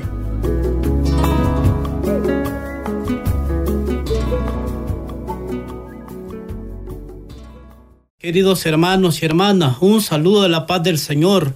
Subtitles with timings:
[8.19, 11.55] Queridos hermanos y hermanas, un saludo de la paz del Señor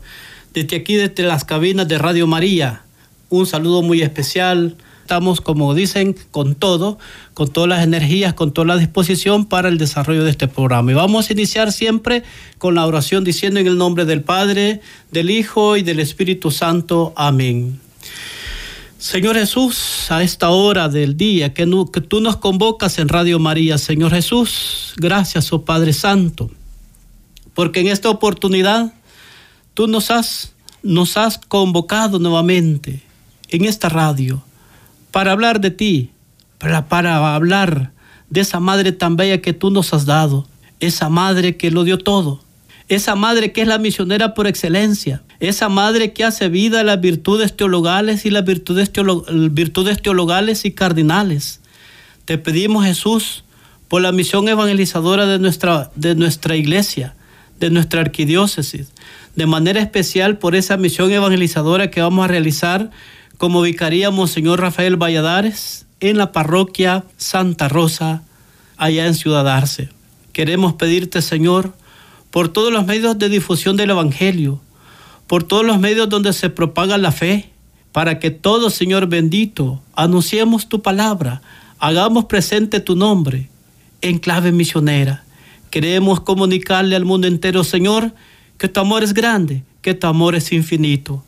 [0.55, 2.83] desde aquí, desde las cabinas de Radio María
[3.29, 4.77] un saludo muy especial.
[5.03, 6.98] Estamos, como dicen, con todo,
[7.35, 10.93] con todas las energías, con toda la disposición para el desarrollo de este programa.
[10.93, 12.22] Y vamos a iniciar siempre
[12.57, 17.12] con la oración diciendo en el nombre del Padre, del Hijo y del Espíritu Santo.
[17.17, 17.81] Amén.
[19.04, 24.12] Señor Jesús, a esta hora del día que, tú nos convocas en Radio María, Señor
[24.12, 26.50] Jesús, gracias, oh Padre Santo,
[27.53, 28.95] porque en esta oportunidad
[29.75, 33.03] tú nos has, nos has convocado nuevamente
[33.48, 34.42] en esta radio
[35.11, 36.11] para hablar de ti,
[36.58, 37.92] para, para hablar
[38.31, 40.48] de esa madre tan bella que tú nos has dado,
[40.81, 42.42] esa madre que lo dio todo,
[42.89, 47.56] esa madre que es la misionera por excelencia, esa madre que hace vida las virtudes
[47.56, 48.91] teologales y las virtudes,
[49.50, 51.61] virtudes teologales y cardinales.
[52.25, 53.45] Te pedimos, Jesús,
[53.89, 57.15] por la misión evangelizadora de nuestra, de nuestra iglesia,
[57.61, 58.89] de nuestra arquidiócesis,
[59.37, 62.91] de manera especial por esa misión evangelizadora que vamos a realizar
[63.39, 68.23] como vicaríamos señor Rafael Valladares en la parroquia Santa Rosa,
[68.77, 69.89] allá en Ciudad Arce.
[70.33, 71.75] Queremos pedirte, Señor,
[72.31, 74.61] por todos los medios de difusión del Evangelio,
[75.27, 77.51] por todos los medios donde se propaga la fe,
[77.93, 81.43] para que todos, Señor bendito, anunciemos tu palabra,
[81.79, 83.49] hagamos presente tu nombre
[84.01, 85.25] en clave misionera.
[85.71, 88.12] Queremos comunicarle al mundo entero, Señor,
[88.59, 91.25] que tu amor es grande, que tu amor es infinito.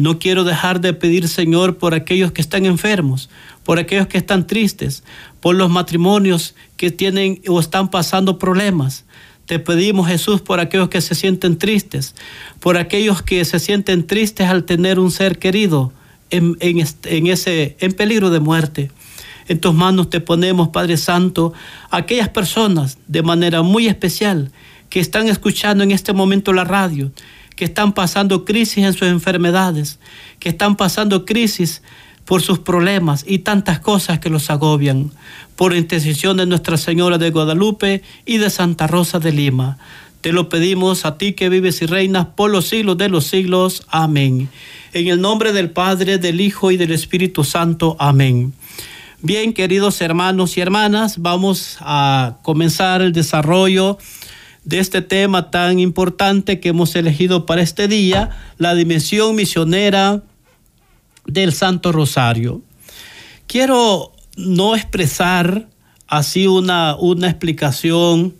[0.00, 3.28] No quiero dejar de pedir, Señor, por aquellos que están enfermos,
[3.64, 5.04] por aquellos que están tristes,
[5.40, 9.04] por los matrimonios que tienen o están pasando problemas.
[9.44, 12.14] Te pedimos, Jesús, por aquellos que se sienten tristes,
[12.60, 15.92] por aquellos que se sienten tristes al tener un ser querido
[16.30, 18.90] en, en, ese, en peligro de muerte.
[19.48, 21.52] En tus manos te ponemos, Padre Santo,
[21.90, 24.50] aquellas personas de manera muy especial
[24.88, 27.12] que están escuchando en este momento la radio
[27.60, 29.98] que están pasando crisis en sus enfermedades,
[30.38, 31.82] que están pasando crisis
[32.24, 35.10] por sus problemas y tantas cosas que los agobian,
[35.56, 39.76] por intercesión de Nuestra Señora de Guadalupe y de Santa Rosa de Lima.
[40.22, 43.82] Te lo pedimos a ti que vives y reinas por los siglos de los siglos.
[43.88, 44.48] Amén.
[44.94, 47.94] En el nombre del Padre, del Hijo y del Espíritu Santo.
[47.98, 48.54] Amén.
[49.20, 53.98] Bien, queridos hermanos y hermanas, vamos a comenzar el desarrollo
[54.64, 60.22] de este tema tan importante que hemos elegido para este día, la dimensión misionera
[61.26, 62.62] del Santo Rosario.
[63.46, 65.68] Quiero no expresar
[66.06, 68.34] así una, una explicación,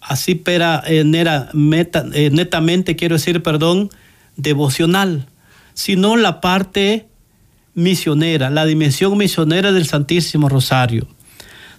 [0.00, 3.90] así pero eh, eh, netamente quiero decir, perdón,
[4.36, 5.26] devocional,
[5.74, 7.06] sino la parte
[7.74, 11.06] misionera, la dimensión misionera del Santísimo Rosario.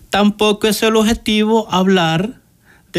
[0.10, 2.40] Tampoco es el objetivo hablar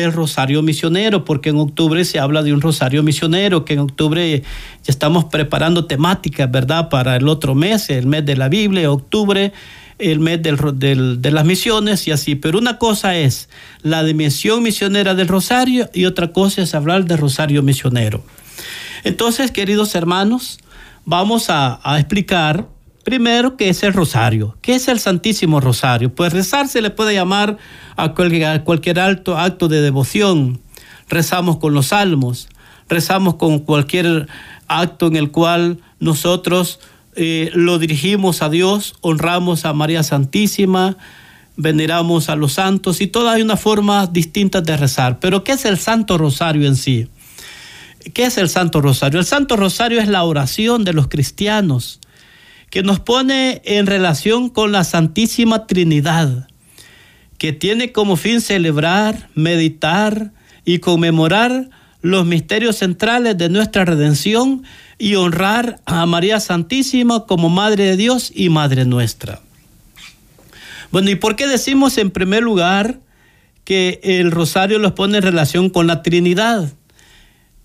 [0.00, 4.40] del Rosario Misionero, porque en octubre se habla de un Rosario Misionero, que en octubre
[4.40, 6.88] ya estamos preparando temáticas, ¿verdad?
[6.88, 9.52] Para el otro mes, el mes de la Biblia, octubre,
[9.98, 12.34] el mes del, de las misiones y así.
[12.34, 13.48] Pero una cosa es
[13.82, 18.22] la dimensión misionera del Rosario y otra cosa es hablar del Rosario Misionero.
[19.04, 20.58] Entonces, queridos hermanos,
[21.04, 22.66] vamos a, a explicar
[23.08, 24.58] Primero, ¿qué es el rosario?
[24.60, 26.14] ¿Qué es el Santísimo Rosario?
[26.14, 27.56] Pues rezar se le puede llamar
[27.96, 30.60] a cualquier, alto acto de devoción.
[31.08, 32.50] Rezamos con los salmos,
[32.86, 34.28] rezamos con cualquier
[34.66, 36.80] acto en el cual nosotros
[37.16, 40.98] eh, lo dirigimos a Dios, honramos a María Santísima,
[41.56, 45.18] veneramos a los santos y todas hay una forma distinta de rezar.
[45.18, 47.08] Pero ¿qué es el Santo Rosario en sí?
[48.12, 49.18] ¿Qué es el Santo Rosario?
[49.18, 52.00] El Santo Rosario es la oración de los cristianos
[52.70, 56.48] que nos pone en relación con la Santísima Trinidad,
[57.38, 60.32] que tiene como fin celebrar, meditar
[60.64, 61.70] y conmemorar
[62.02, 64.64] los misterios centrales de nuestra redención
[64.98, 69.40] y honrar a María Santísima como Madre de Dios y Madre nuestra.
[70.90, 73.00] Bueno, ¿y por qué decimos en primer lugar
[73.64, 76.72] que el rosario los pone en relación con la Trinidad?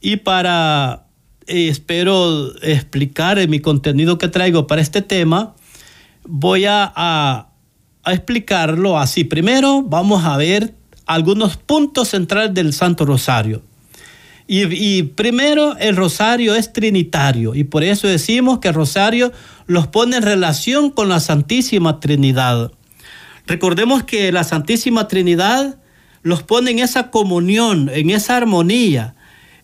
[0.01, 1.02] Y para
[1.47, 5.55] espero explicar en mi contenido que traigo para este tema,
[6.25, 7.47] voy a,
[8.05, 9.23] explicarlo así.
[9.23, 10.75] Primero vamos a ver
[11.05, 13.61] algunos puntos centrales del Santo Rosario.
[14.45, 19.31] Y, primero el rosario es trinitario y por eso decimos que rosario
[19.67, 22.73] los pone en relación con la Santísima Trinidad.
[23.47, 25.77] Recordemos que la Santísima Trinidad
[26.23, 29.15] los pone en esa comunión, en esa armonía.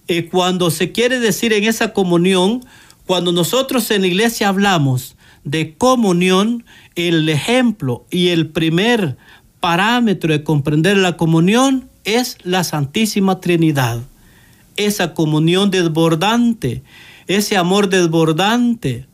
[0.10, 2.66] Eh, cuando se quiere decir en esa comunión,
[3.06, 5.16] cuando nosotros en la iglesia hablamos
[5.46, 6.66] de comunión,
[6.96, 9.16] el ejemplo y el primer
[9.62, 14.02] parámetro de comprender la comunión es la Santísima Trinidad
[14.80, 16.84] esa comunión desbordante,
[17.28, 19.06] ese amor desbordante,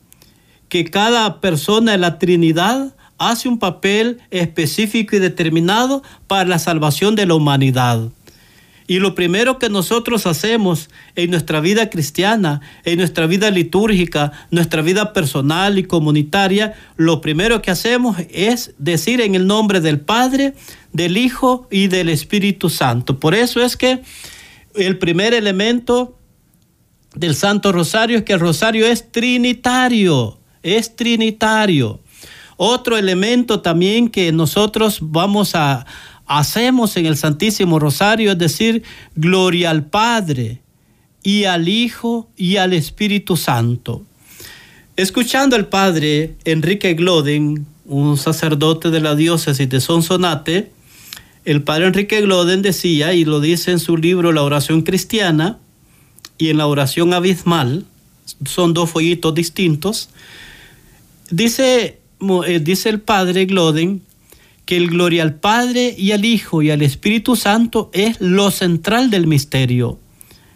[0.69, 7.15] que cada persona de la Trinidad hace un papel específico y determinado para la salvación
[7.15, 8.09] de la humanidad.
[8.87, 14.83] Y lo primero que nosotros hacemos en nuestra vida cristiana, en nuestra vida litúrgica, nuestra
[14.83, 20.53] vida personal y comunitaria, lo primero que hacemos es decir en el nombre del Padre,
[20.93, 23.19] del Hijo y del Espíritu Santo.
[23.19, 24.01] Por eso es que
[24.75, 26.19] el primer elemento
[27.15, 32.01] del Santo Rosario es que el rosario es trinitario, es trinitario.
[32.57, 35.85] Otro elemento también que nosotros vamos a
[36.27, 38.83] hacemos en el Santísimo Rosario es decir,
[39.15, 40.61] gloria al Padre
[41.23, 44.03] y al Hijo y al Espíritu Santo.
[44.95, 50.71] Escuchando al Padre Enrique Gloden, un sacerdote de la diócesis de Sonsonate,
[51.45, 55.59] el padre Enrique Gloden decía, y lo dice en su libro La oración cristiana
[56.39, 57.85] y en la oración abismal,
[58.45, 60.09] son dos follitos distintos,
[61.29, 61.99] dice,
[62.47, 64.01] eh, dice el padre Gloden
[64.65, 69.09] que el gloria al Padre y al Hijo y al Espíritu Santo es lo central
[69.09, 69.99] del misterio.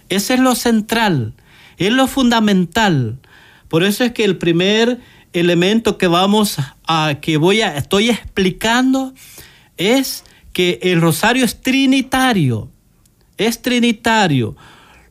[0.09, 1.33] Ese es lo central,
[1.77, 3.19] es lo fundamental.
[3.67, 5.00] Por eso es que el primer
[5.33, 6.57] elemento que vamos
[6.88, 9.13] a, que voy a, estoy explicando
[9.77, 10.23] es
[10.53, 12.69] que el rosario es trinitario,
[13.38, 14.56] es trinitario.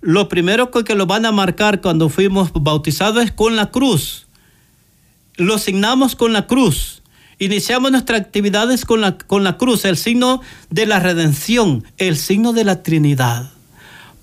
[0.01, 4.27] Lo primero que lo van a marcar cuando fuimos bautizados es con la cruz.
[5.37, 6.98] Lo signamos con la cruz.
[7.39, 10.41] Iniciamos nuestras actividades con la, con la cruz, el signo
[10.71, 13.51] de la redención, el signo de la Trinidad.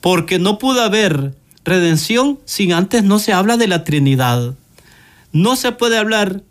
[0.02, 1.34] Porque no pudo haber
[1.64, 4.56] redención sin antes no se habla de la Trinidad.
[5.32, 6.44] No se puede hablar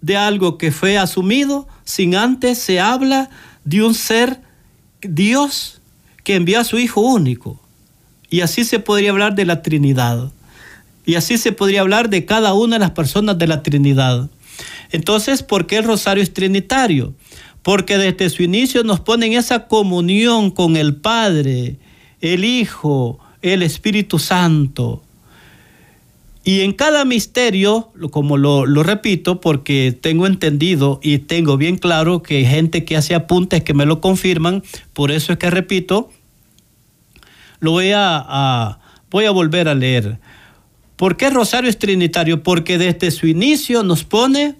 [0.00, 3.30] de algo que fue asumido sin antes se habla
[3.64, 4.40] de un ser
[5.00, 5.80] Dios
[6.24, 7.60] que envió a su Hijo único.
[8.30, 10.32] Y así se podría hablar de la Trinidad.
[11.04, 14.30] Y así se podría hablar de cada una de las personas de la Trinidad.
[14.92, 17.14] Entonces, ¿por qué el rosario es trinitario?
[17.62, 21.78] Porque desde su inicio nos pone en esa comunión con el Padre,
[22.20, 25.02] el Hijo, el Espíritu Santo.
[26.44, 32.38] Y en cada misterio, como lo, repito, porque tengo entendido y tengo bien claro que
[32.38, 34.62] hay gente que hace apuntes que me lo confirman,
[34.92, 36.10] por eso es que repito,
[37.60, 40.18] lo voy a, voy a volver a leer.
[40.96, 42.42] ¿Por qué Rosario es Trinitario?
[42.42, 44.56] Porque desde su inicio nos pone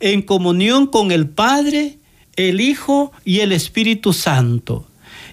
[0.00, 1.98] en comunión con el Padre,
[2.36, 4.86] el Hijo y el Espíritu Santo.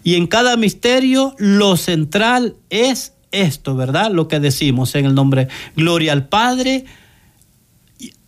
[0.04, 4.12] Y en cada misterio lo central es esto, ¿verdad?
[4.12, 6.86] Lo que decimos en el nombre, gloria al Padre,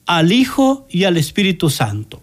[0.05, 2.21] al Hijo y al Espíritu Santo.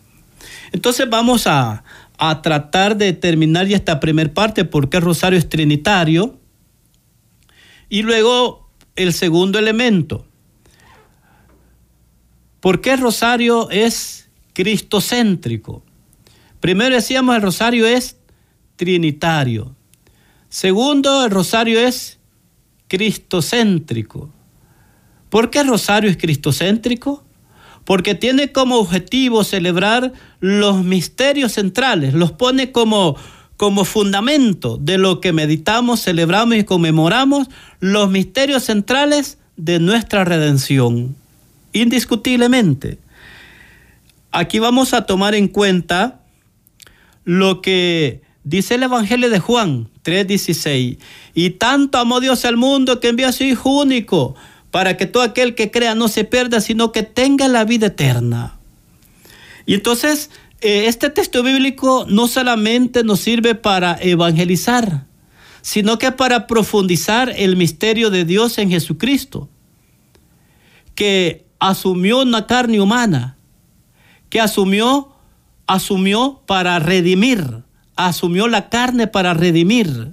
[0.72, 1.84] Entonces vamos a,
[2.18, 6.38] a tratar de terminar ya esta primera parte, porque el rosario es trinitario.
[7.88, 10.26] Y luego el segundo elemento.
[12.60, 15.82] ¿Por qué el rosario es cristocéntrico?
[16.60, 18.16] Primero decíamos el rosario es
[18.76, 19.74] trinitario.
[20.48, 22.18] Segundo, el rosario es
[22.88, 24.30] cristocéntrico.
[25.30, 27.24] ¿Por qué Rosario es cristocéntrico?
[27.84, 33.16] Porque tiene como objetivo celebrar los misterios centrales, los pone como,
[33.56, 37.48] como fundamento de lo que meditamos, celebramos y conmemoramos,
[37.78, 41.16] los misterios centrales de nuestra redención,
[41.72, 42.98] indiscutiblemente.
[44.32, 46.20] Aquí vamos a tomar en cuenta
[47.24, 50.98] lo que dice el Evangelio de Juan 3:16.
[51.34, 54.34] Y tanto amó Dios al mundo que envió a su Hijo único
[54.70, 58.58] para que todo aquel que crea no se pierda, sino que tenga la vida eterna.
[59.66, 65.06] Y entonces, eh, este texto bíblico no solamente nos sirve para evangelizar,
[65.62, 69.48] sino que para profundizar el misterio de Dios en Jesucristo,
[70.94, 73.36] que asumió una carne humana,
[74.28, 75.12] que asumió,
[75.66, 77.62] asumió para redimir,
[77.96, 80.12] asumió la carne para redimir.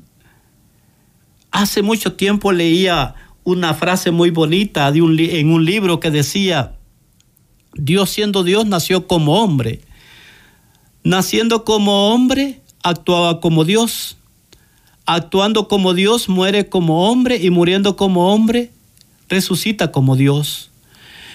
[1.52, 6.76] Hace mucho tiempo leía una frase muy bonita de un, en un libro que decía,
[7.74, 9.82] Dios siendo Dios nació como hombre.
[11.04, 14.18] Naciendo como hombre, actuaba como Dios.
[15.06, 18.74] actuando como Dios, muere como hombre y muriendo como hombre,
[19.30, 20.70] resucita como Dios.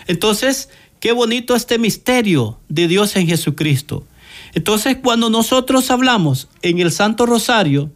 [0.07, 0.69] Entonces,
[1.01, 4.07] qué bonito este misterio de Dios en Jesucristo.
[4.55, 7.91] Entonces, cuando nosotros hablamos en el Santo Rosario,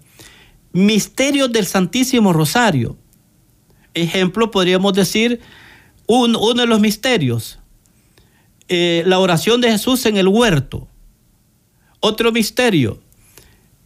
[0.72, 2.96] misterio del Santísimo Rosario,
[3.94, 5.40] ejemplo, podríamos decir,
[6.06, 7.58] uno de los misterios,
[8.68, 10.88] eh, la oración de Jesús en el huerto.
[12.00, 13.00] Otro misterio,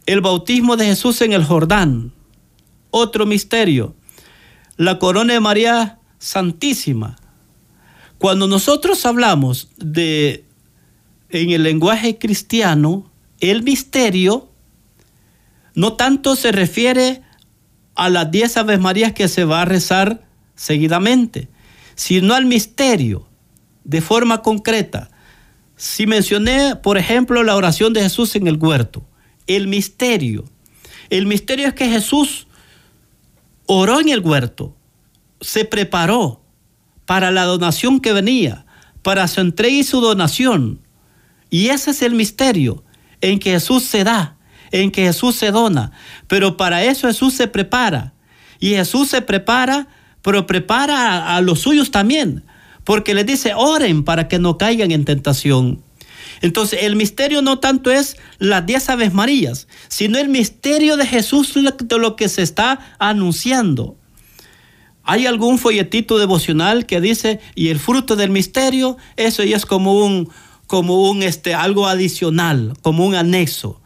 [0.05, 2.13] el bautismo de Jesús en el Jordán.
[2.89, 3.95] Otro misterio,
[4.75, 7.17] la corona de María Santísima.
[8.21, 10.45] Cuando nosotros hablamos de,
[11.31, 14.47] en el lenguaje cristiano, el misterio
[15.73, 17.23] no tanto se refiere
[17.95, 20.23] a las diez Aves Marías que se va a rezar
[20.53, 21.49] seguidamente,
[21.95, 23.27] sino al misterio
[23.85, 25.09] de forma concreta.
[25.75, 29.03] Si mencioné, por ejemplo, la oración de Jesús en el huerto,
[29.47, 30.45] el misterio.
[31.09, 32.45] El misterio es que Jesús
[33.65, 34.75] oró en el huerto,
[35.39, 36.40] se preparó
[37.11, 38.65] para la donación que venía,
[39.01, 40.79] para su entrega y su donación.
[41.49, 42.85] Y ese es el misterio
[43.19, 44.37] en que Jesús se da,
[44.71, 45.91] en que Jesús se dona.
[46.29, 48.13] Pero para eso Jesús se prepara.
[48.61, 49.89] Y Jesús se prepara,
[50.21, 52.45] pero prepara a, los suyos también.
[52.85, 55.83] Porque les dice, oren para que no caigan en tentación.
[56.39, 61.55] Entonces, el misterio no tanto es las diez aves marías, sino el misterio de Jesús
[61.55, 63.97] de lo que se está anunciando.
[65.03, 70.05] Hay algún folletito devocional que dice, y el fruto del misterio, eso ya es como
[70.05, 70.29] un,
[70.67, 73.81] como un, este, algo adicional, como un anexo.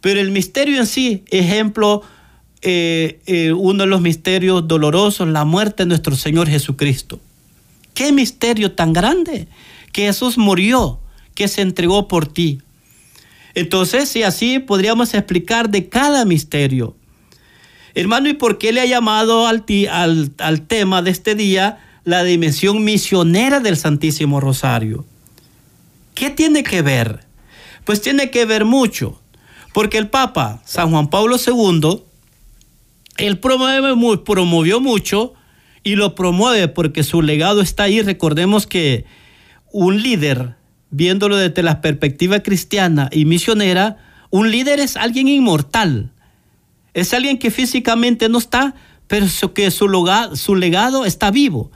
[0.00, 2.02] Pero el misterio en sí, ejemplo,
[2.62, 7.20] eh, eh, uno de los misterios dolorosos, la muerte de nuestro Señor Jesucristo.
[7.94, 9.48] Qué misterio tan grande
[9.92, 10.98] que Jesús murió
[11.34, 12.60] que se entregó por ti.
[13.54, 16.96] Entonces, si así podríamos explicar de cada misterio.
[17.94, 19.64] Hermano, ¿y por qué le ha llamado al,
[20.66, 25.04] tema de este día la dimensión misionera del Santísimo Rosario?
[26.14, 27.20] ¿Qué tiene que ver?
[27.84, 29.20] Pues tiene que ver mucho,
[29.72, 32.02] porque el Papa San Juan Pablo II,
[33.18, 35.34] él promueve, promovió mucho
[35.84, 38.02] y lo promueve porque su legado está ahí.
[38.02, 39.04] Recordemos que
[39.70, 40.56] un líder
[40.90, 43.98] viéndolo desde la perspectiva cristiana y misionera,
[44.30, 46.12] un líder es alguien inmortal.
[46.94, 48.74] Es alguien que físicamente no está,
[49.06, 49.88] pero que su,
[50.34, 51.70] su legado está vivo.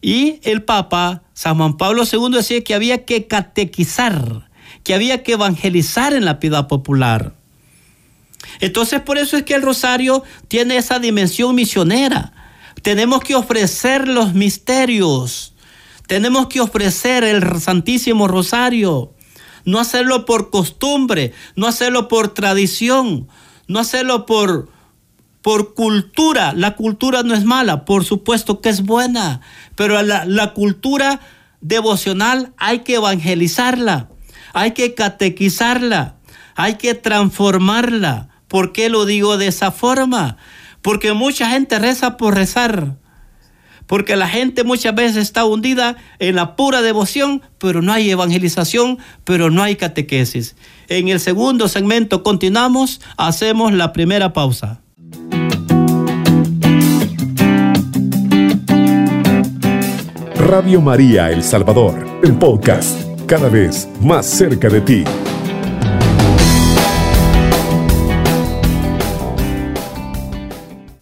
[0.00, 4.48] Y el Papa San Juan Pablo II decía que había que catequizar,
[4.82, 7.34] que había que evangelizar en la piedad popular.
[8.60, 12.32] Entonces por eso es que el rosario tiene esa dimensión misionera.
[12.82, 15.50] Tenemos que ofrecer los misterios
[16.10, 19.12] tenemos que ofrecer el Santísimo Rosario.
[19.64, 23.28] No hacerlo por costumbre, no hacerlo por tradición,
[23.70, 24.68] no hacerlo por,
[25.42, 26.52] por cultura.
[26.54, 29.42] La cultura no es mala, por supuesto que es buena,
[29.76, 31.20] pero la, la cultura
[31.60, 34.08] devocional hay que evangelizarla,
[34.54, 36.16] hay que catequizarla,
[36.56, 38.28] hay que transformarla.
[38.48, 40.36] ¿Por qué lo digo de esa forma?
[40.82, 42.96] Porque mucha gente reza por rezar
[43.90, 48.98] porque la gente muchas veces está hundida en la pura devoción, pero no hay evangelización,
[49.24, 50.54] pero no hay catequesis.
[50.86, 54.80] En el segundo segmento continuamos, hacemos la primera pausa.
[60.36, 65.04] Radio María El Salvador, el podcast, cada vez más cerca de ti.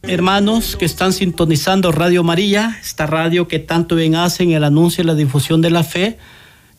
[0.09, 5.05] Hermanos que están sintonizando Radio María, esta radio que tanto bien hace en el anuncio
[5.05, 6.19] y la difusión de la fe.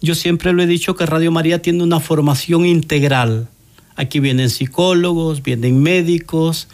[0.01, 3.47] Yo siempre lo he dicho que Radio María tiene una formación integral.
[3.95, 6.69] Aquí vienen psicólogos, vienen médicos,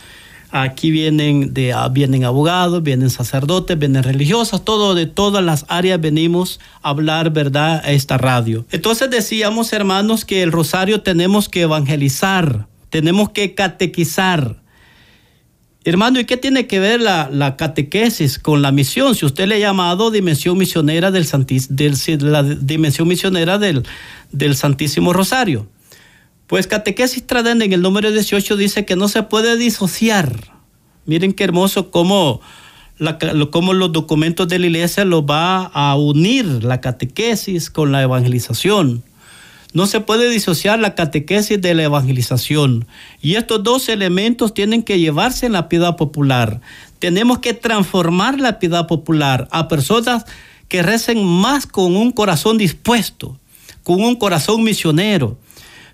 [0.49, 6.61] aquí vienen, ah, vienen abogados, vienen sacerdotes, vienen religiosas, todo de todas las áreas venimos
[6.81, 8.65] a hablar, ¿verdad?, a esta radio.
[8.71, 14.63] Entonces decíamos, hermanos, que el rosario tenemos que evangelizar, tenemos que catequizar,
[15.87, 19.13] Hermano, ¿y qué tiene que ver la, catequesis con la misión?
[19.13, 21.27] Si usted le ha llamado dimensión misionera del,
[22.21, 23.83] la dimensión misionera del,
[24.31, 25.67] del Santísimo Rosario.
[26.47, 30.35] Pues catequesis tradende en el número 18 dice que no se puede disociar.
[31.05, 32.41] Miren qué hermoso cómo,
[33.51, 39.03] cómo los documentos de la iglesia los va a unir la catequesis con la evangelización.
[39.73, 42.87] No se puede disociar la catequesis de la evangelización.
[43.21, 46.61] Y estos dos elementos tienen que llevarse en la piedad popular.
[46.99, 50.25] Tenemos que transformar la piedad popular a personas
[50.67, 53.37] que recen más con un corazón dispuesto,
[53.83, 55.37] con un corazón misionero.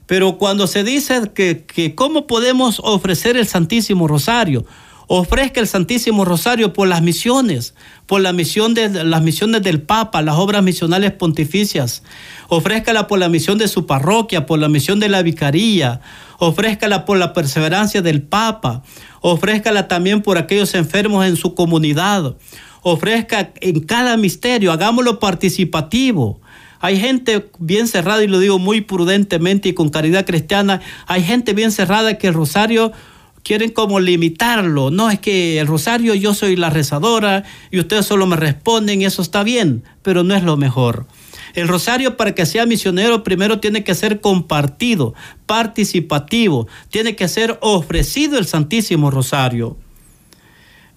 [0.05, 4.65] Pero cuando se dice que, que cómo podemos ofrecer el Santísimo Rosario,
[5.13, 7.75] ofrezca el Santísimo Rosario por las misiones,
[8.05, 12.01] por la misión de, las misiones del Papa, las obras misionales pontificias.
[12.47, 15.99] Ofrézcala por la misión de su parroquia, por la misión de la vicaría.
[16.39, 18.83] Ofrézcala por la perseverancia del Papa.
[19.19, 22.37] Ofrézcala también por aquellos enfermos en su comunidad.
[22.81, 26.39] Ofrezca en cada misterio, hagámoslo participativo.
[26.79, 31.53] Hay gente bien cerrada, y lo digo muy prudentemente y con caridad cristiana, hay gente
[31.53, 32.93] bien cerrada que el rosario
[33.43, 34.91] quieren como limitarlo.
[34.91, 39.05] No, es que el rosario yo soy la rezadora y ustedes solo me responden y
[39.05, 41.07] eso está bien, pero no es lo mejor.
[41.53, 45.13] El rosario para que sea misionero primero tiene que ser compartido,
[45.45, 49.77] participativo, tiene que ser ofrecido el Santísimo Rosario.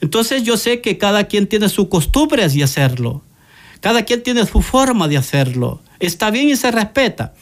[0.00, 3.22] Entonces yo sé que cada quien tiene su costumbre de hacerlo,
[3.80, 5.82] cada quien tiene su forma de hacerlo.
[5.98, 7.34] Está bien y se respeta,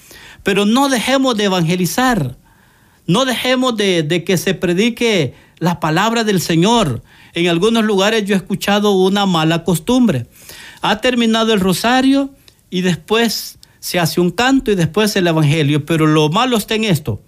[0.43, 2.37] pero no dejemos de evangelizar.
[3.07, 7.03] No dejemos de, que se predique la palabra del Señor.
[7.35, 10.27] En algunos lugares yo he escuchado una mala costumbre.
[10.81, 12.35] Ha terminado el rosario
[12.71, 16.85] y después se hace un canto y después el evangelio, pero lo malo está en
[16.85, 17.23] esto.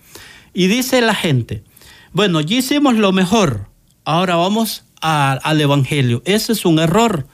[0.53, 1.65] Y dice la gente,
[2.13, 3.69] bueno, ya hicimos lo mejor,
[4.05, 6.23] ahora vamos al evangelio.
[6.25, 7.27] Ese es un error.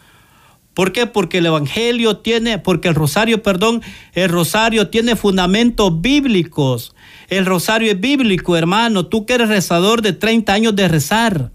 [0.74, 1.06] ¿Por qué?
[1.06, 6.94] Porque el evangelio tiene, porque el rosario, perdón, el rosario tiene fundamentos bíblicos.
[7.28, 9.06] El rosario es bíblico, hermano.
[9.06, 11.50] Tú que eres rezador de 30 años de rezar.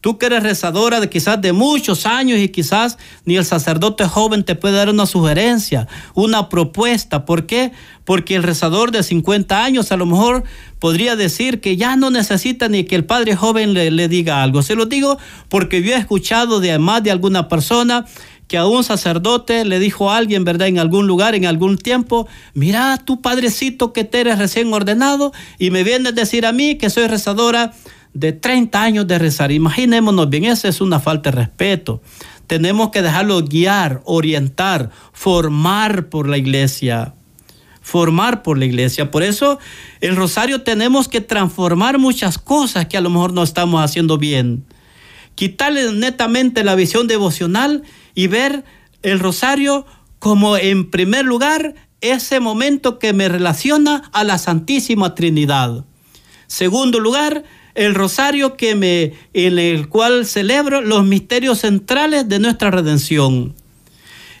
[0.00, 4.44] Tú que eres rezadora de quizás de muchos años y quizás ni el sacerdote joven
[4.44, 7.26] te puede dar una sugerencia, una propuesta.
[7.26, 7.72] ¿Por qué?
[8.04, 10.44] Porque el rezador de 50 años a lo mejor
[10.78, 14.62] podría decir que ya no necesita ni que el padre joven le, le diga algo.
[14.62, 15.18] Se lo digo
[15.50, 18.06] porque yo he escuchado de más de alguna persona
[18.50, 20.66] que a un sacerdote le dijo a alguien, ¿verdad?
[20.66, 25.70] En algún lugar, en algún tiempo, mira, tu padrecito que te eres recién ordenado y
[25.70, 27.74] me vienes a decir a mí que soy rezadora
[28.12, 29.52] de 30 años de rezar.
[29.52, 32.02] Imaginémonos bien, esa es una falta de respeto.
[32.48, 37.14] Tenemos que dejarlo guiar, orientar, formar por la iglesia.
[37.80, 39.12] Formar por la iglesia.
[39.12, 39.60] Por eso
[40.00, 44.64] el rosario tenemos que transformar muchas cosas que a lo mejor no estamos haciendo bien.
[45.36, 48.64] Quitarle netamente la visión devocional y ver
[49.02, 49.86] el rosario
[50.18, 55.84] como en primer lugar ese momento que me relaciona a la Santísima Trinidad.
[56.46, 57.44] Segundo lugar,
[57.74, 63.54] el rosario que me en el cual celebro los misterios centrales de nuestra redención.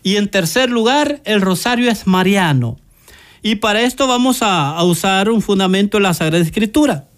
[0.02, 2.78] Y en tercer lugar, el rosario es mariano.
[3.42, 7.08] Y para esto vamos a, usar un fundamento de la Sagrada Escritura.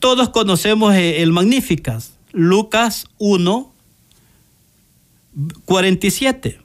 [0.00, 3.72] Todos conocemos eh, el Magníficas, Lucas 1,
[5.64, 6.60] 47.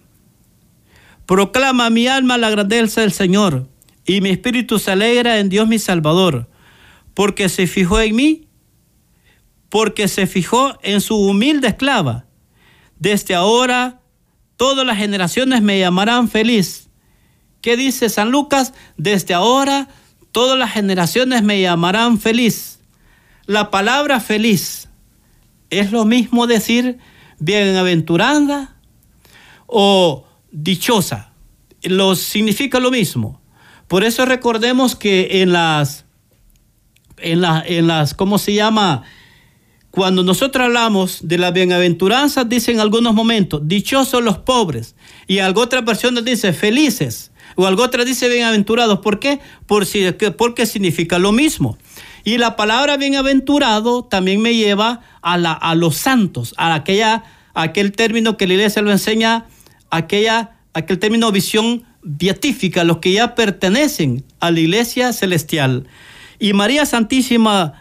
[1.25, 3.67] Proclama mi alma la grandeza del Señor,
[4.05, 6.49] y mi espíritu se alegra en Dios mi Salvador,
[7.13, 8.47] porque se fijó en mí,
[9.69, 12.25] porque se fijó en su humilde esclava.
[12.99, 14.01] Desde ahora
[14.57, 16.89] todas las generaciones me llamarán feliz.
[17.61, 18.73] ¿Qué dice San Lucas?
[18.97, 19.87] Desde ahora
[20.31, 22.79] todas las generaciones me llamarán feliz.
[23.45, 24.89] La palabra feliz
[25.69, 26.99] es lo mismo decir
[27.43, 28.75] bienaventurada
[29.67, 31.33] o dichosa.
[31.83, 33.41] Lo, significa lo mismo.
[33.87, 36.05] Por eso recordemos que en las,
[37.17, 39.03] en, la, en las, ¿cómo se llama?
[39.91, 44.95] Cuando nosotros hablamos de la bienaventuranza, dice en algunos momentos, dichosos los pobres.
[45.27, 47.31] Y algo otra versión nos dice felices.
[47.55, 48.99] O algo otra dice bienaventurados.
[48.99, 49.39] ¿Por qué?
[49.67, 51.77] Por si, porque significa lo mismo.
[52.23, 57.91] Y la palabra bienaventurado también me lleva a, la, a los santos, a aquella, aquel
[57.91, 59.45] término que la iglesia lo enseña,
[59.89, 65.87] aquella, aquel término visión beatífica, los que ya pertenecen a la iglesia celestial.
[66.39, 67.73] Y María Santísima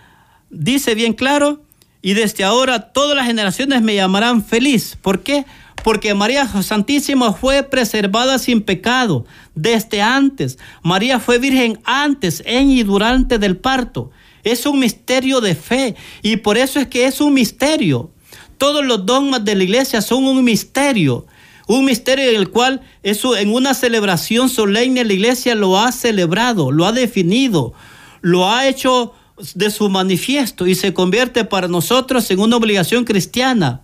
[0.50, 1.62] dice bien claro,
[2.02, 4.98] y desde ahora todas las generaciones me llamarán feliz.
[5.00, 5.46] ¿Por qué?
[5.84, 9.24] Porque María Santísima fue preservada sin pecado
[9.54, 10.58] desde antes.
[10.82, 14.10] María fue virgen antes, en y durante del parto.
[14.44, 18.10] Es un misterio de fe y por eso es que es un misterio.
[18.58, 21.26] Todos los dogmas de la iglesia son un misterio.
[21.68, 26.72] Un misterio en el cual eso, en una celebración solemne la iglesia lo ha celebrado,
[26.72, 27.72] lo ha definido,
[28.20, 29.14] lo ha hecho
[29.54, 33.82] de su manifiesto y se convierte para nosotros en una obligación cristiana,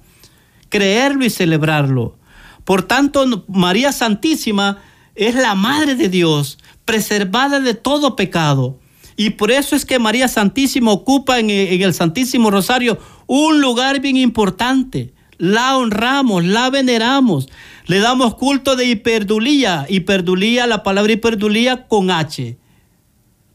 [0.68, 2.16] creerlo y celebrarlo.
[2.64, 4.82] Por tanto, María Santísima
[5.14, 8.78] es la Madre de Dios, preservada de todo pecado.
[9.20, 14.16] Y por eso es que María Santísima ocupa en el, Santísimo Rosario un lugar bien
[14.16, 15.12] importante.
[15.38, 17.48] La honramos, la veneramos,
[17.86, 19.86] le damos culto de hiperdulía.
[19.88, 22.56] Hiperdulía, la palabra hiperdulía con H.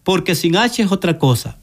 [0.04, 1.58] porque sin H es otra cosa.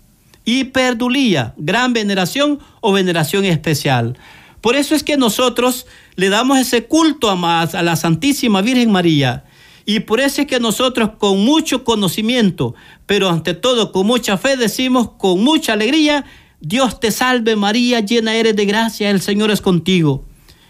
[0.46, 4.16] Hiperdulía, gran veneración o veneración especial.
[4.62, 5.86] Por eso es que nosotros
[6.16, 9.44] le damos ese culto a, a la Santísima Virgen María.
[9.90, 12.76] Y por eso es que nosotros con mucho conocimiento,
[13.06, 16.24] pero ante todo con mucha fe, decimos con mucha alegría,
[16.60, 20.24] Dios te salve María, llena eres de gracia, el Señor es contigo.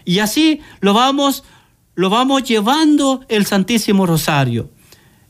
[0.05, 1.43] Y así lo vamos,
[1.93, 4.71] lo vamos llevando el Santísimo Rosario.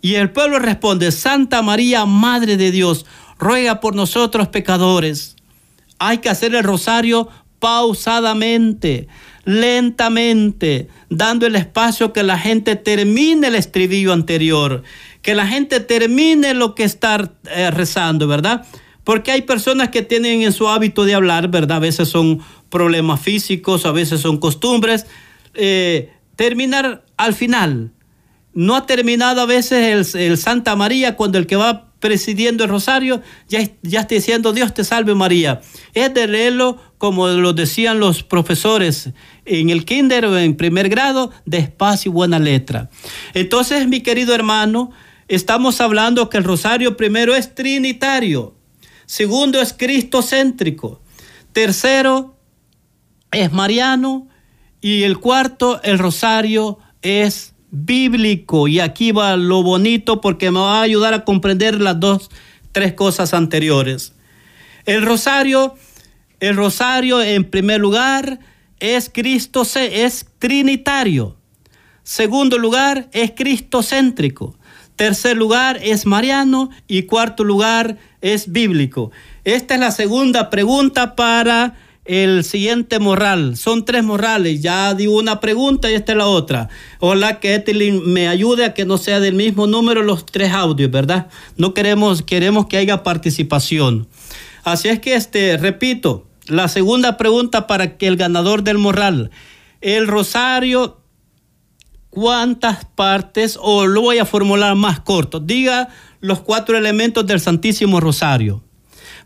[0.02, 3.06] Y el pueblo responde, Santa María, Madre de Dios,
[3.38, 5.36] ruega por nosotros pecadores.
[6.00, 7.28] Hay que hacer el rosario
[7.60, 9.10] pausadamente,
[9.44, 14.84] lentamente, dando el espacio que la gente termine el estribillo anterior,
[15.22, 18.66] que la gente termine lo que está eh, rezando, ¿verdad?
[19.04, 21.78] Porque hay personas que tienen en su hábito de hablar, ¿verdad?
[21.78, 25.06] A veces son problemas físicos, a veces son costumbres.
[25.54, 27.92] Eh, terminar al final.
[28.54, 33.22] No ha terminado a veces el, Santa María cuando el que va presidiendo el rosario
[33.48, 35.62] ya, ya está diciendo Dios te salve María.
[35.94, 39.10] Es de leerlo como lo decían los profesores
[39.46, 42.92] en el kinder o en primer grado, despacio y buena letra.
[43.34, 44.92] Entonces, mi querido hermano,
[45.28, 48.54] estamos hablando que el rosario primero es trinitario.
[49.08, 51.02] Segundo es cristocéntrico.
[51.54, 52.38] Tercero
[53.32, 54.28] es mariano.
[54.80, 58.68] Y el cuarto, el rosario es bíblico.
[58.68, 62.30] Y aquí va lo bonito porque me va a ayudar a comprender las dos,
[62.72, 64.14] tres cosas anteriores.
[64.86, 65.74] El rosario,
[66.42, 68.40] el rosario en primer lugar
[68.80, 71.38] es Cristo, es trinitario.
[72.04, 74.58] Segundo lugar es cristocéntrico.
[74.96, 79.12] Tercer lugar es mariano y cuarto lugar es bíblico.
[79.44, 81.76] Esta es la segunda pregunta para
[82.06, 83.56] el siguiente morral.
[83.56, 84.62] Son tres morrales.
[84.62, 86.70] Ya di una pregunta y esta es la otra.
[87.00, 90.90] Hola, que Etelin me ayude a que no sea del mismo número los tres audios,
[90.90, 91.28] ¿verdad?
[91.56, 94.08] No queremos, queremos que haya participación.
[94.64, 99.32] Así es que, este, repito, la segunda pregunta para que el ganador del morral.
[99.82, 101.02] El rosario
[102.12, 108.00] cuántas partes, o lo voy a formular más corto, diga los cuatro elementos del Santísimo
[108.00, 108.62] Rosario.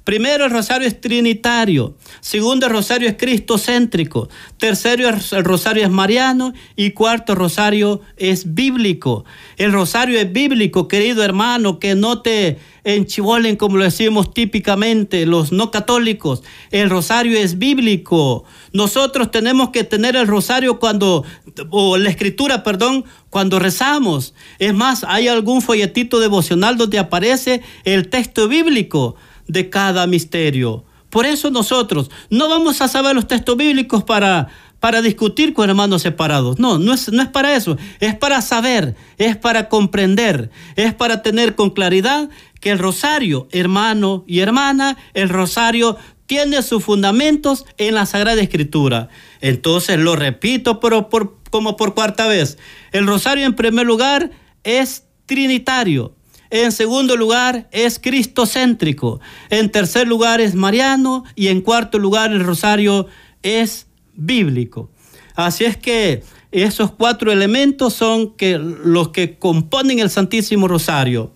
[0.06, 1.96] Primero, el rosario es trinitario.
[2.22, 4.30] Segundo, el rosario es cristocéntrico.
[4.60, 6.54] Tercero, el rosario es mariano.
[6.76, 9.26] Y cuarto, el rosario es bíblico.
[9.58, 15.52] El rosario es bíblico, querido hermano, que no te enchivolen como lo decimos típicamente los
[15.52, 16.44] no católicos.
[16.70, 18.46] El rosario es bíblico.
[18.74, 21.26] Nosotros tenemos que tener el rosario cuando,
[21.72, 24.36] o la escritura, perdón, cuando rezamos.
[24.60, 29.16] Es más, hay algún folletito devocional donde aparece el texto bíblico
[29.48, 30.86] de cada misterio.
[31.10, 36.02] Por eso nosotros no vamos a saber los textos bíblicos para, para discutir con hermanos
[36.02, 36.60] separados.
[36.60, 37.78] No, no es, no es para eso.
[38.00, 42.30] Es para saber, es para comprender, es para tener con claridad
[42.60, 49.10] que el rosario, hermano y hermana, el rosario tiene sus fundamentos en la Sagrada Escritura.
[49.42, 52.58] Entonces lo repito, pero por, como por cuarta vez.
[52.92, 54.32] El rosario en primer lugar
[54.64, 56.16] es trinitario.
[56.56, 59.20] En segundo lugar es cristocéntrico.
[59.50, 61.26] En tercer lugar es mariano.
[61.36, 63.08] Y en cuarto lugar el rosario
[63.44, 64.90] es bíblico.
[65.36, 71.34] Así es que esos cuatro elementos son que, los que componen el Santísimo Rosario.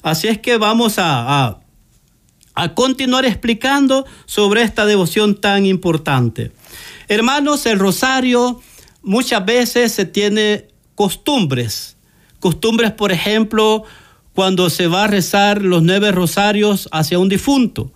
[0.00, 1.58] Así es que vamos a,
[2.54, 6.52] a continuar explicando sobre esta devoción tan importante.
[7.08, 8.62] Hermanos, el rosario
[9.02, 11.96] muchas veces se tiene costumbres.
[12.38, 13.84] Costumbres, por ejemplo,
[14.34, 17.92] cuando se va a rezar los nueve rosarios hacia un difunto.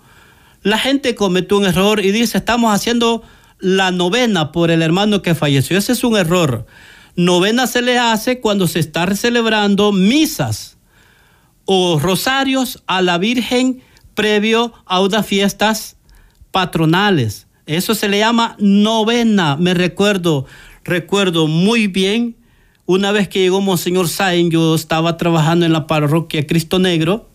[0.63, 3.23] La gente cometió un error y dice, estamos haciendo
[3.59, 5.79] la novena por el hermano que falleció.
[5.79, 6.67] Ese es un error.
[7.15, 10.77] Novena se le hace cuando se está celebrando misas
[11.65, 13.83] o rosarios a la Virgen
[14.15, 15.97] previo a unas fiestas
[16.51, 17.47] patronales.
[17.67, 19.57] Eso se le llama novena.
[19.57, 20.47] Me recuerdo,
[20.85, 22.37] recuerdo muy bien
[22.87, 27.29] una vez que llegó Monseñor Sain, yo estaba trabajando en la parroquia Cristo Negro,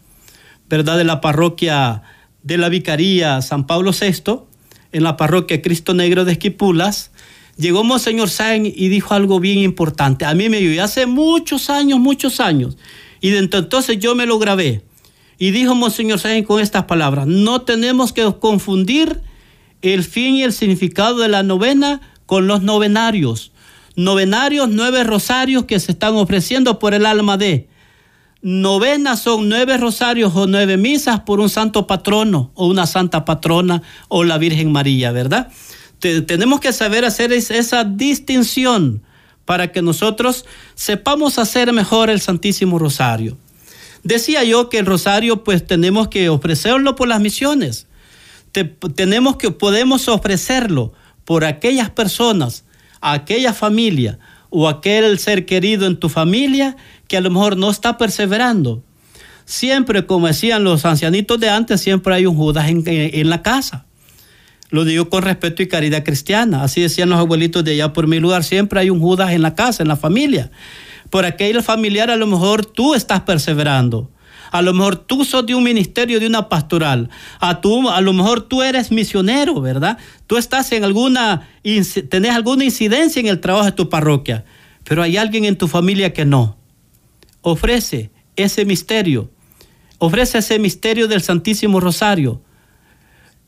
[0.70, 0.98] ¿verdad?
[0.98, 2.04] De la parroquia
[2.42, 4.40] de la Vicaría San Pablo VI,
[4.94, 7.12] en la parroquia Cristo Negro de Esquipulas.
[7.58, 10.24] Llegó Monseñor Sain y dijo algo bien importante.
[10.24, 12.78] A mí me dio hace muchos años, muchos años.
[13.20, 14.84] Y de entonces yo me lo grabé.
[15.38, 19.22] Y dijo Monseñor Sain con estas palabras, no tenemos que confundir
[19.82, 23.51] el fin y el significado de la novena con los novenarios
[23.95, 27.67] novenarios, nueve rosarios que se están ofreciendo por el alma de.
[28.41, 33.84] Novenas son nueve rosarios o nueve misas por un santo patrono o una santa patrona
[34.08, 35.51] o la Virgen María, ¿verdad?
[36.01, 39.04] tenemos que saber hacer esa distinción
[39.45, 43.38] para que nosotros sepamos hacer mejor el Santísimo Rosario.
[44.04, 47.88] Decía yo que el rosario pues tenemos que ofrecerlo por las misiones.
[48.95, 52.65] tenemos que, podemos ofrecerlo por aquellas personas,
[53.02, 56.76] aquella familia o aquel ser querido en tu familia
[57.08, 58.84] que a lo mejor no está perseverando.
[59.46, 63.86] Siempre, como decían los ancianitos de antes, siempre hay un Judas en, en la casa.
[64.70, 66.64] Lo digo con respeto y caridad cristiana.
[66.64, 68.44] Así decían los abuelitos de allá por mi lugar.
[68.46, 70.52] Siempre hay un Judas en la casa, en la familia.
[71.10, 74.10] Por aquel familiar a lo mejor tú estás perseverando.
[74.52, 77.10] A lo mejor tú sos de un ministerio, de una pastoral.
[77.40, 79.98] A, tú, a lo mejor tú eres misionero, ¿verdad?
[80.28, 81.48] Tú estás en alguna,
[82.10, 84.44] tenés alguna incidencia en el trabajo de tu parroquia.
[84.84, 86.58] Pero hay alguien en tu familia que no.
[87.42, 89.32] Ofrece ese misterio.
[89.98, 92.42] Ofrece ese misterio del Santísimo Rosario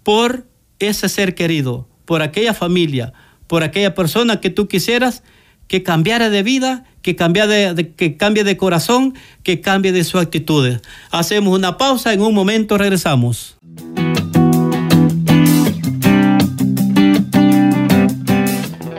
[0.03, 0.47] por
[0.79, 3.13] ese ser querido, por aquella familia,
[3.47, 5.23] por aquella persona que tú quisieras
[5.73, 10.21] que cambiara de vida, que cambie de, que cambie de corazón, que cambie de sus
[10.21, 10.81] actitudes.
[11.09, 13.57] Hacemos una pausa, en un momento regresamos.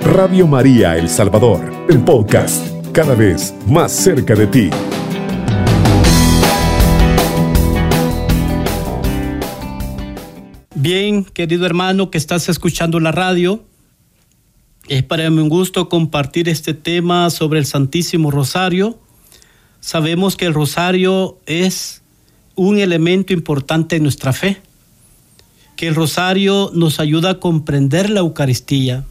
[0.02, 4.70] Radio María El Salvador, el podcast, cada vez más cerca de ti.
[10.74, 13.62] Bien, querido hermano que estás escuchando la radio,
[14.88, 18.98] es para mí un gusto compartir este tema sobre el Santísimo Rosario.
[19.80, 22.02] Sabemos que el rosario es
[22.54, 24.60] un elemento importante en nuestra fe,
[25.76, 29.04] que el rosario nos ayuda a comprender la Eucaristía.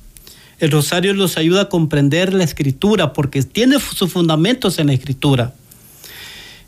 [0.59, 5.53] El rosario nos ayuda a comprender la escritura porque tiene sus fundamentos en la escritura.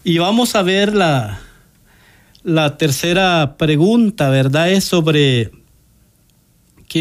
[0.04, 1.40] Y vamos a ver la,
[2.44, 4.72] la tercera pregunta, ¿verdad?
[4.72, 5.52] Es sobre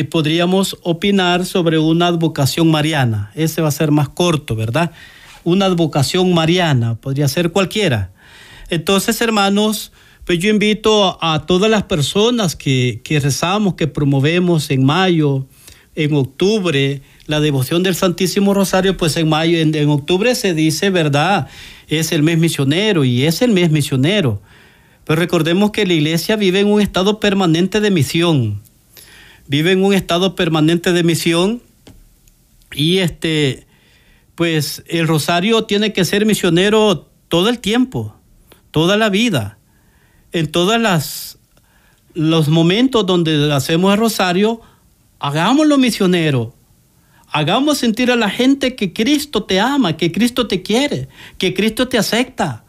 [0.02, 3.30] podríamos opinar sobre una advocación mariana.
[3.36, 4.90] Ese va a ser más corto, ¿verdad?
[5.44, 8.10] Una advocación mariana, podría ser cualquiera.
[8.70, 9.92] Entonces, hermanos,
[10.24, 15.46] pues yo invito a todas las personas que, rezamos, que promovemos en mayo,
[15.94, 20.90] en octubre, la devoción del Santísimo Rosario, pues en mayo, en, en octubre se dice,
[20.90, 21.46] ¿verdad?
[21.88, 24.42] Es el mes misionero y es el mes misionero.
[25.04, 28.62] Pero recordemos que la iglesia vive en un estado permanente de misión.
[29.46, 31.62] Vive en un estado permanente de misión
[32.72, 33.66] y este,
[34.34, 38.16] pues el rosario tiene que ser misionero todo el tiempo,
[38.70, 39.58] toda la vida.
[40.32, 41.36] En todos
[42.14, 44.60] los momentos donde hacemos el rosario,
[45.18, 46.54] hagámoslo misionero.
[47.28, 51.88] Hagamos sentir a la gente que Cristo te ama, que Cristo te quiere, que Cristo
[51.88, 52.64] te acepta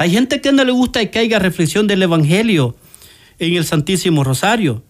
[0.00, 2.74] hay gente que no le gusta que haya reflexión del Evangelio
[3.38, 4.82] en el Santísimo Rosario.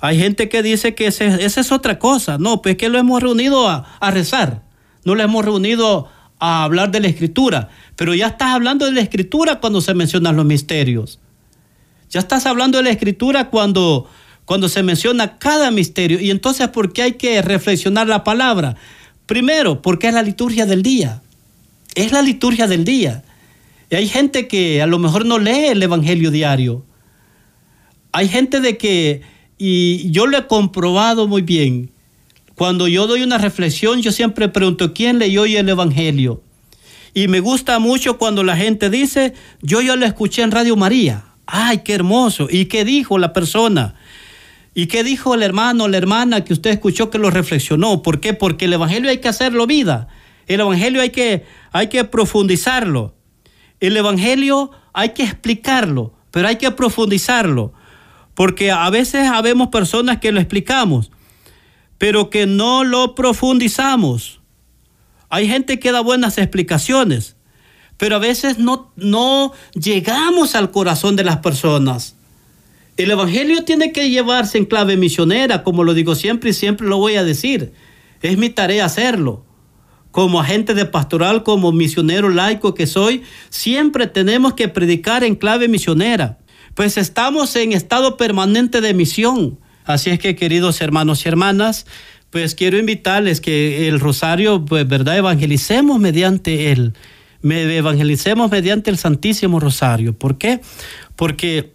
[0.00, 2.38] Hay gente que dice que esa es otra cosa.
[2.38, 4.62] No, pues que lo hemos reunido a, rezar.
[5.04, 6.08] No lo hemos reunido
[6.38, 7.68] a hablar de la Escritura.
[7.96, 11.18] Pero ya estás hablando de la Escritura cuando se mencionan los misterios.
[12.10, 14.08] Ya estás hablando de la Escritura cuando,
[14.44, 16.20] cuando se menciona cada misterio.
[16.20, 18.76] Y entonces, ¿por qué hay que reflexionar la palabra?
[19.26, 21.22] Primero, porque es la liturgia del día.
[21.96, 23.24] Es la liturgia del día.
[23.90, 26.84] Y hay gente que a lo mejor no lee el Evangelio diario.
[28.12, 29.22] Hay gente de que,
[29.58, 31.90] y yo lo he comprobado muy bien,
[32.54, 36.42] cuando yo doy una reflexión, yo siempre pregunto, ¿quién leyó hoy el Evangelio?
[37.14, 41.24] Y me gusta mucho cuando la gente dice, yo ya lo escuché en Radio María.
[41.46, 42.48] Ay, qué hermoso.
[42.50, 43.94] ¿Y qué dijo la persona?
[44.74, 48.02] ¿Y qué dijo el hermano la hermana que usted escuchó que lo reflexionó?
[48.02, 48.34] ¿Por qué?
[48.34, 50.08] Porque el Evangelio hay que hacerlo vida.
[50.46, 53.14] El Evangelio hay que, hay que profundizarlo.
[53.80, 57.72] El Evangelio hay que explicarlo, pero hay que profundizarlo,
[58.38, 61.10] porque a veces habemos personas que lo explicamos,
[61.98, 64.40] pero que no lo profundizamos.
[65.28, 67.34] Hay gente que da buenas explicaciones,
[67.96, 72.14] pero a veces no, no llegamos al corazón de las personas.
[72.96, 76.98] El Evangelio tiene que llevarse en clave misionera, como lo digo siempre y siempre lo
[76.98, 77.72] voy a decir.
[78.22, 79.44] Es mi tarea hacerlo
[80.12, 85.68] como agente de pastoral, como misionero laico que soy, siempre tenemos que predicar en clave
[85.68, 86.38] misionera,
[86.78, 89.58] pues estamos en estado permanente de misión.
[89.84, 91.86] Así es que, queridos hermanos y hermanas,
[92.30, 95.16] pues quiero invitarles que el rosario, pues, ¿verdad?
[95.16, 96.94] Evangelicemos mediante él,
[97.42, 100.16] evangelicemos mediante el Santísimo Rosario.
[100.16, 100.60] ¿Por qué?
[101.16, 101.72] Porque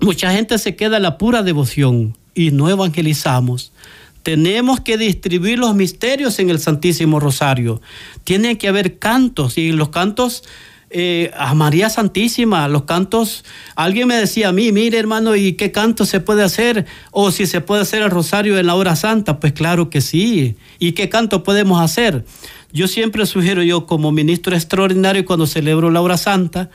[0.00, 3.74] mucha gente se queda en la pura devoción y no evangelizamos.
[4.22, 7.82] Tenemos que distribuir los misterios en el Santísimo Rosario.
[8.24, 10.42] Tiene que haber cantos y los cantos
[10.90, 13.44] eh, a María Santísima, los cantos,
[13.74, 16.86] alguien me decía a mí, mire hermano, ¿y qué canto se puede hacer?
[17.10, 20.56] O si se puede hacer el rosario en la hora santa, pues claro que sí.
[20.78, 22.24] ¿Y qué canto podemos hacer?
[22.72, 26.70] Yo siempre sugiero yo como ministro extraordinario cuando celebro la hora santa,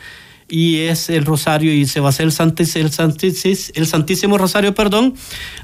[0.52, 5.16] y es el rosario y se va a hacer el, Santísimo, el Santísimo Rosario, perdón,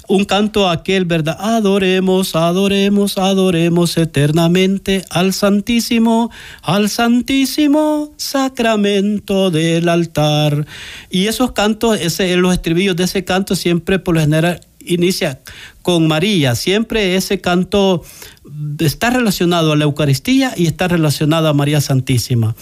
[0.08, 1.36] un canto aquel, ¿verdad?
[1.40, 10.66] Adoremos, adoremos, adoremos eternamente al Santísimo, al Santísimo Sacramento del altar.
[11.10, 15.42] Y esos cantos, ese, los estribillos de ese canto siempre por lo general inicia
[15.82, 16.56] con María.
[16.56, 18.04] Siempre ese canto
[18.80, 22.56] está relacionado a la Eucaristía y está relacionado a María Santísima.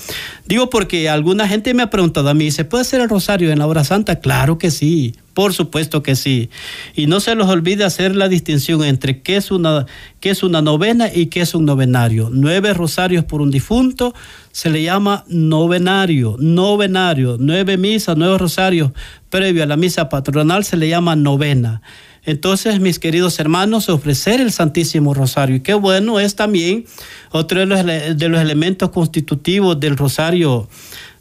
[0.45, 3.60] Digo porque alguna gente me ha preguntado a mí, ¿se puede hacer el rosario en
[3.60, 4.17] la hora santa?
[4.19, 6.50] Claro que sí, por supuesto que sí.
[6.95, 9.86] Y no se los olvide hacer la distinción entre qué es una,
[10.19, 12.30] qué es una novena y qué es un novenario.
[12.32, 14.13] Nueve rosarios por un difunto
[14.52, 17.38] se le llama novenario, novenario.
[17.39, 18.91] Nueve misas, nueve rosarios
[19.30, 21.82] previo a la misa patronal se le llama novena.
[22.25, 25.57] Entonces, mis queridos hermanos, ofrecer el Santísimo Rosario.
[25.57, 26.85] Y qué bueno es también
[27.31, 30.67] otro de los, de los elementos constitutivos del Rosario,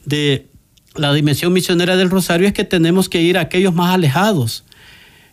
[0.05, 0.47] de
[0.95, 4.65] la dimensión misionera del Rosario, es que tenemos que ir a aquellos más alejados,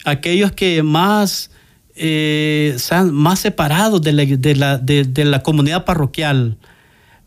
[0.03, 1.51] aquellos que más,
[1.95, 2.75] eh,
[3.11, 6.57] más separados de la, de, la, de la comunidad parroquial.